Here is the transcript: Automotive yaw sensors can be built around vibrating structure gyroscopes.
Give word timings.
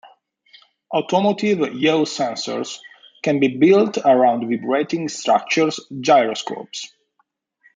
Automotive 0.95 1.75
yaw 1.75 2.05
sensors 2.05 2.79
can 3.21 3.39
be 3.39 3.59
built 3.59 3.99
around 3.99 4.49
vibrating 4.49 5.07
structure 5.07 5.69
gyroscopes. 5.99 6.87